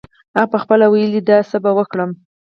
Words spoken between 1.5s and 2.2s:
څه به وکړم.